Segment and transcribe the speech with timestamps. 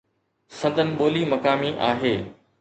[0.59, 2.15] سندن ٻولي مقامي آهي.